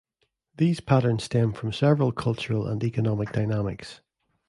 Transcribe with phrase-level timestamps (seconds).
[0.57, 4.01] These patterns stem from several cultural and economic dynamics.